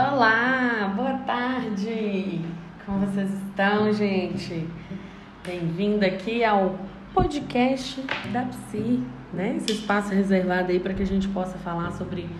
[0.00, 2.40] Olá, boa tarde!
[2.86, 4.64] Como vocês estão, gente?
[5.44, 6.78] Bem-vindo aqui ao
[7.12, 8.00] podcast
[8.32, 9.02] da Psi,
[9.32, 9.56] né?
[9.56, 12.30] Esse espaço reservado aí para que a gente possa falar sobre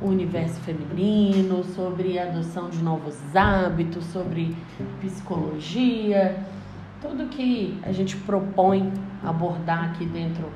[0.00, 4.56] o universo feminino, sobre a adoção de novos hábitos, sobre
[5.00, 6.38] psicologia,
[7.02, 8.88] tudo que a gente propõe
[9.24, 10.48] abordar aqui dentro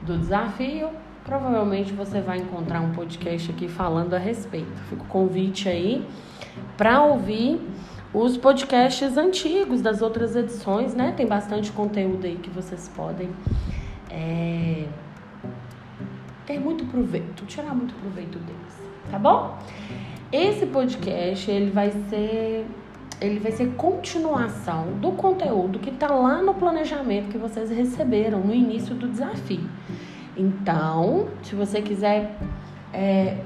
[0.00, 0.88] do desafio
[1.28, 4.72] provavelmente você vai encontrar um podcast aqui falando a respeito.
[4.88, 6.02] Fica o convite aí
[6.74, 7.60] para ouvir
[8.14, 11.12] os podcasts antigos das outras edições, né?
[11.14, 13.28] Tem bastante conteúdo aí que vocês podem
[14.10, 14.86] é,
[16.46, 19.58] ter muito proveito, tirar muito proveito deles, tá bom?
[20.32, 22.66] Esse podcast ele vai ser
[23.20, 28.54] ele vai ser continuação do conteúdo que está lá no planejamento que vocês receberam no
[28.54, 29.68] início do desafio.
[30.38, 32.38] Então, se você quiser
[32.94, 33.38] é,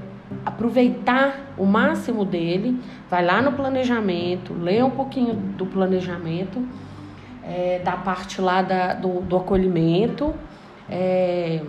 [0.45, 6.63] aproveitar o máximo dele, vai lá no planejamento, lê um pouquinho do planejamento,
[7.43, 10.35] é, da parte lá da, do, do acolhimento,
[10.89, 11.63] é,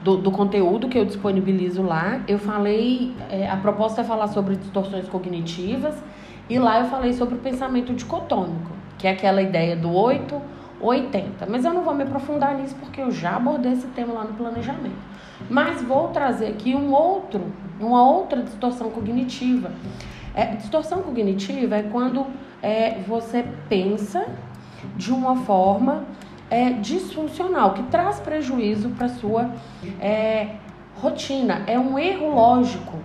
[0.00, 2.20] do, do, conteúdo que eu disponibilizo lá.
[2.28, 6.00] Eu falei, é, a proposta é falar sobre distorções cognitivas,
[6.48, 10.40] e lá eu falei sobre o pensamento dicotômico, que é aquela ideia do 8
[10.80, 11.46] 80.
[11.46, 14.34] Mas eu não vou me aprofundar nisso porque eu já abordei esse tema lá no
[14.34, 14.96] planejamento.
[15.48, 19.70] Mas vou trazer aqui um outro, uma outra distorção cognitiva.
[20.34, 22.26] É, distorção cognitiva é quando
[22.62, 24.26] é, você pensa
[24.96, 26.04] de uma forma
[26.50, 29.50] é, disfuncional, que traz prejuízo para sua
[30.00, 30.56] é,
[30.96, 31.62] rotina.
[31.66, 32.98] É um erro lógico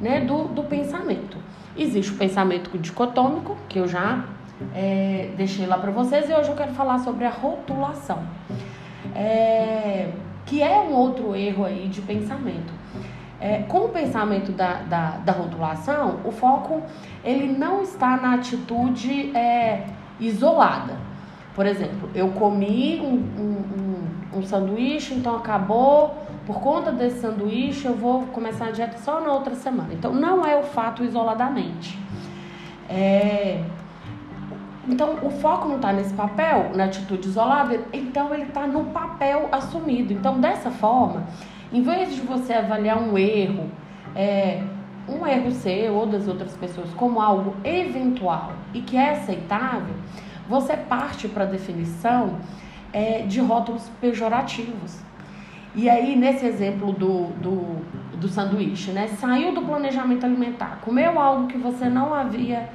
[0.00, 1.38] né, do, do pensamento.
[1.76, 4.24] Existe o pensamento dicotômico, que eu já
[4.74, 8.18] é, deixei lá para vocês e hoje eu quero falar sobre a rotulação,
[9.14, 10.10] é,
[10.46, 12.72] que é um outro erro aí de pensamento.
[13.40, 16.82] É, com o pensamento da, da, da, rotulação, o foco
[17.24, 19.86] ele não está na atitude é,
[20.20, 20.98] isolada.
[21.54, 26.18] Por exemplo, eu comi um, um, um, um sanduíche, então acabou.
[26.46, 29.88] Por conta desse sanduíche, eu vou começar a dieta só na outra semana.
[29.92, 31.98] Então, não é o fato isoladamente.
[32.90, 33.62] É,
[34.90, 39.48] então, o foco não está nesse papel, na atitude isolada, então ele está no papel
[39.52, 40.12] assumido.
[40.12, 41.22] Então, dessa forma,
[41.72, 43.70] em vez de você avaliar um erro,
[44.16, 44.60] é,
[45.08, 49.94] um erro seu ou das outras pessoas como algo eventual e que é aceitável,
[50.48, 52.38] você parte para a definição
[52.92, 54.98] é, de rótulos pejorativos.
[55.72, 59.06] E aí, nesse exemplo do, do, do sanduíche, né?
[59.06, 62.68] Saiu do planejamento alimentar, comeu algo que você não havia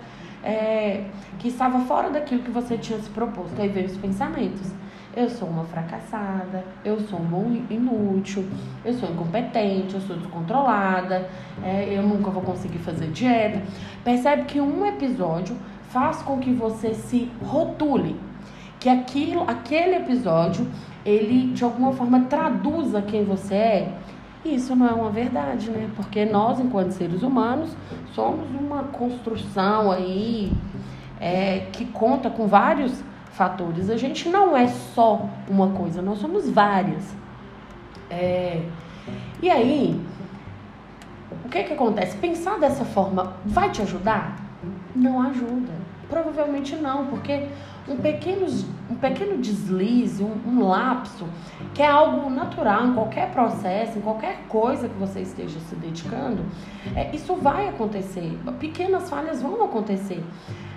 [0.45, 1.05] é,
[1.39, 3.59] que estava fora daquilo que você tinha se proposto.
[3.59, 4.71] Aí veio os pensamentos.
[5.15, 8.45] Eu sou uma fracassada, eu sou um inútil,
[8.83, 11.29] eu sou incompetente, eu sou descontrolada,
[11.63, 13.61] é, eu nunca vou conseguir fazer dieta.
[14.03, 15.55] Percebe que um episódio
[15.89, 18.19] faz com que você se rotule,
[18.77, 20.67] que aquilo, aquele episódio,
[21.05, 23.93] ele de alguma forma traduza quem você é
[24.53, 25.89] isso não é uma verdade, né?
[25.95, 27.75] Porque nós, enquanto seres humanos,
[28.13, 30.51] somos uma construção aí
[31.19, 33.89] é, que conta com vários fatores.
[33.89, 37.15] A gente não é só uma coisa, nós somos várias.
[38.09, 38.61] É,
[39.41, 39.99] e aí,
[41.43, 42.17] o que que acontece?
[42.17, 44.37] Pensar dessa forma vai te ajudar?
[44.95, 45.73] Não ajuda.
[46.09, 47.47] Provavelmente não, porque
[47.87, 48.47] um pequeno,
[48.89, 51.27] um pequeno deslize, um, um, lapso,
[51.73, 56.43] que é algo natural em qualquer processo, em qualquer coisa que você esteja se dedicando,
[56.95, 58.37] é, isso vai acontecer.
[58.59, 60.23] Pequenas falhas vão acontecer.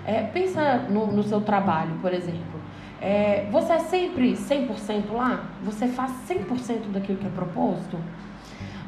[0.05, 2.59] É, pensa no, no, seu trabalho, por exemplo.
[3.01, 5.45] É, você é sempre 100% lá?
[5.63, 7.97] Você faz 100% daquilo que é proposto?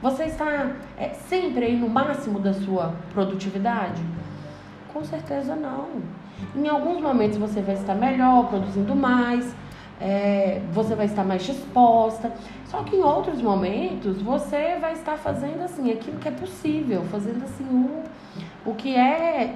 [0.02, 4.02] Você está é, sempre aí no máximo da sua produtividade?
[4.94, 6.21] Com certeza não.
[6.56, 9.56] Em alguns momentos você vai estar melhor, produzindo mais,
[10.00, 12.32] é, você vai estar mais disposta.
[12.66, 17.44] Só que em outros momentos você vai estar fazendo assim aquilo que é possível, fazendo
[17.44, 19.56] assim o, o que é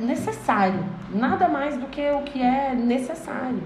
[0.00, 3.62] necessário, nada mais do que o que é necessário.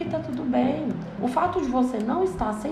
[0.00, 0.88] E tá tudo bem.
[1.20, 2.70] O fato de você não estar 100%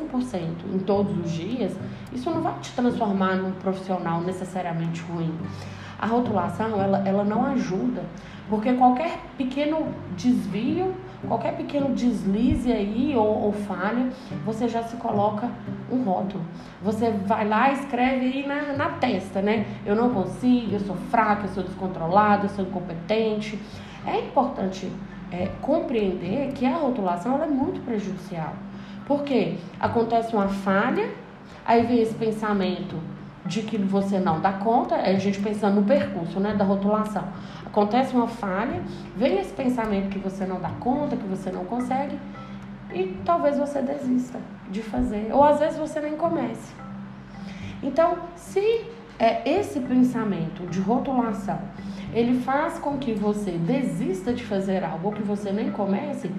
[0.72, 1.72] em todos os dias,
[2.12, 5.34] isso não vai te transformar num profissional necessariamente ruim.
[5.98, 8.02] A rotulação, ela, ela não ajuda,
[8.48, 10.94] porque qualquer pequeno desvio,
[11.26, 14.10] qualquer pequeno deslize aí ou, ou falha,
[14.44, 15.50] você já se coloca
[15.90, 16.44] um rótulo.
[16.82, 19.66] Você vai lá e escreve aí na, na testa, né?
[19.84, 23.58] Eu não consigo, eu sou fraca, eu sou descontrolada, eu sou incompetente.
[24.06, 24.92] É importante
[25.32, 28.52] é, compreender que a rotulação é muito prejudicial.
[29.06, 31.10] Porque acontece uma falha,
[31.64, 32.96] aí vem esse pensamento
[33.46, 37.24] de que você não dá conta, é a gente pensando no percurso, né, da rotulação.
[37.64, 38.82] Acontece uma falha,
[39.16, 42.18] vem esse pensamento que você não dá conta, que você não consegue,
[42.92, 44.38] e talvez você desista
[44.70, 46.74] de fazer, ou às vezes você nem comece.
[47.82, 48.84] Então, se
[49.18, 51.58] é esse pensamento de rotulação,
[52.12, 56.30] ele faz com que você desista de fazer algo ou que você nem comece,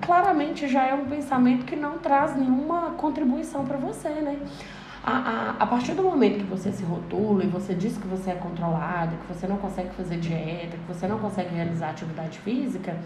[0.00, 4.38] claramente já é um pensamento que não traz nenhuma contribuição para você, né?
[5.04, 8.30] A, a, a, partir do momento que você se rotula e você diz que você
[8.30, 12.96] é controlada, que você não consegue fazer dieta, que você não consegue realizar atividade física,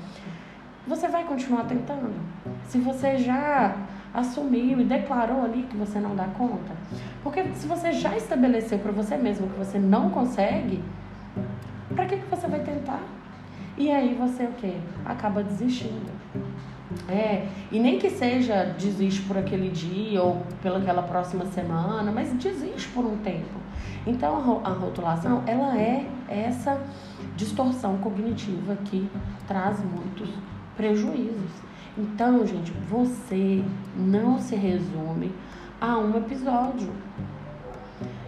[0.87, 2.15] você vai continuar tentando.
[2.65, 3.77] Se você já
[4.13, 6.73] assumiu e declarou ali que você não dá conta.
[7.23, 10.83] Porque se você já estabeleceu para você mesmo que você não consegue,
[11.95, 13.01] para que, que você vai tentar?
[13.77, 14.77] E aí você o quê?
[15.05, 16.11] Acaba desistindo.
[17.09, 22.89] É, e nem que seja desiste por aquele dia ou pelaquela próxima semana, mas desiste
[22.89, 23.61] por um tempo.
[24.07, 26.81] Então a rotulação, ela é essa
[27.37, 29.09] distorção cognitiva que
[29.47, 30.29] traz muitos
[30.77, 31.51] prejuízos.
[31.97, 33.63] Então, gente, você
[33.97, 35.31] não se resume
[35.81, 36.91] a um episódio.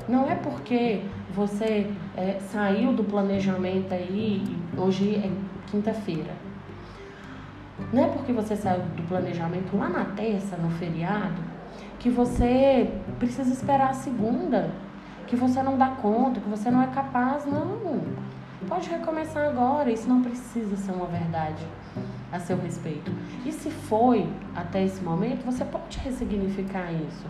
[0.07, 1.01] Não é porque
[1.35, 4.45] você é, saiu do planejamento aí,
[4.77, 5.31] hoje é
[5.71, 6.35] quinta-feira.
[7.93, 11.43] Não é porque você saiu do planejamento lá na terça, no feriado,
[11.99, 14.71] que você precisa esperar a segunda,
[15.27, 18.03] que você não dá conta, que você não é capaz, não.
[18.69, 21.67] Pode recomeçar agora, isso não precisa ser uma verdade
[22.33, 23.13] a seu respeito.
[23.45, 27.27] E se foi até esse momento, você pode ressignificar isso.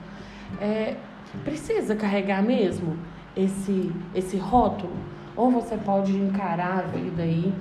[0.60, 0.96] É,
[1.42, 2.96] precisa carregar mesmo
[3.36, 4.96] esse, esse rótulo?
[5.36, 7.52] Ou você pode encarar a vida aí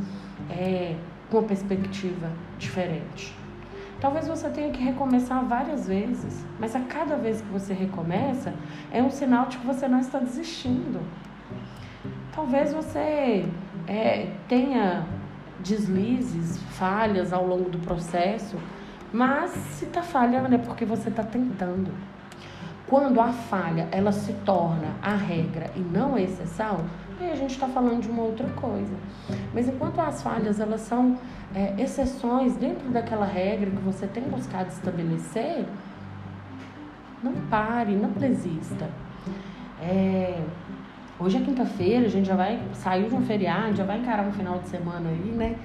[0.50, 0.96] é,
[1.38, 3.36] uma perspectiva diferente?
[4.00, 8.54] Talvez você tenha que recomeçar várias vezes, mas a cada vez que você recomeça,
[8.92, 11.00] é um sinal de que você não está desistindo.
[12.36, 13.46] Talvez você
[13.88, 15.06] é, tenha
[15.60, 18.58] deslizes, falhas ao longo do processo,
[19.14, 21.92] mas se está falhando é porque você está tentando.
[22.88, 26.86] Quando a falha ela se torna a regra e não a exceção,
[27.22, 28.94] aí a gente está falando de uma outra coisa.
[29.54, 31.18] Mas enquanto as falhas elas são
[31.54, 35.66] é, exceções dentro daquela regra que você tem buscado estabelecer,
[37.22, 38.90] não pare, não desista.
[39.82, 40.42] É,
[41.20, 44.32] Hoje é quinta-feira, a gente já vai sair de um feriado, já vai encarar um
[44.32, 45.56] final de semana aí, né?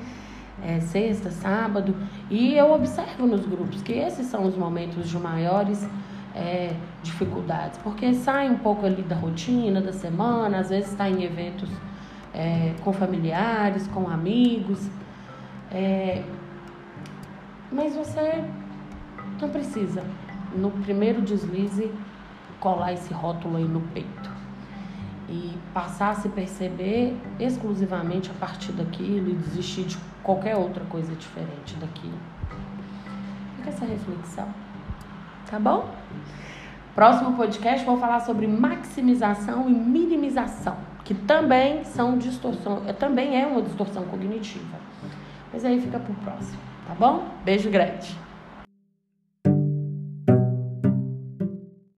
[0.62, 1.96] É, sexta, sábado.
[2.30, 5.88] E eu observo nos grupos que esses são os momentos de maiores
[6.38, 11.24] é, dificuldades, porque sai um pouco ali da rotina da semana, às vezes está em
[11.24, 11.68] eventos
[12.32, 14.88] é, com familiares, com amigos.
[15.70, 16.22] É,
[17.70, 18.44] mas você
[19.40, 20.04] não precisa,
[20.56, 21.92] no primeiro deslize,
[22.60, 24.30] colar esse rótulo aí no peito
[25.28, 31.14] e passar a se perceber exclusivamente a partir daquilo e desistir de qualquer outra coisa
[31.14, 32.18] diferente daquilo.
[33.56, 34.48] Fica essa reflexão,
[35.50, 35.88] tá bom?
[36.94, 43.62] Próximo podcast vou falar sobre maximização e minimização, que também são distorção, também é uma
[43.62, 44.78] distorção cognitiva.
[45.52, 47.24] Mas aí fica pro próximo, tá bom?
[47.44, 48.27] Beijo grande.